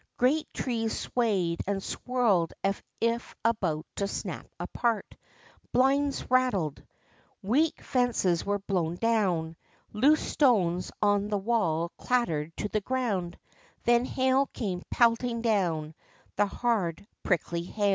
[0.17, 5.15] Great trees swayed and swirled as if about to snap apart.
[5.73, 6.81] Blinds rattled.
[7.43, 9.55] Weak fences were blown down.
[9.93, 13.37] Loose stones on the wall clattered to the ground.
[13.83, 15.93] Then hail came pelting down,
[16.35, 17.89] the hard, prickly hail.